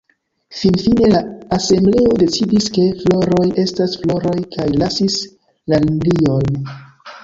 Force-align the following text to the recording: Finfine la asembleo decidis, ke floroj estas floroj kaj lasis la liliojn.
Finfine 0.59 1.09
la 1.11 1.19
asembleo 1.57 2.17
decidis, 2.23 2.71
ke 2.79 2.87
floroj 3.03 3.47
estas 3.67 3.97
floroj 4.03 4.37
kaj 4.57 4.69
lasis 4.83 5.23
la 5.75 5.87
liliojn. 5.89 6.63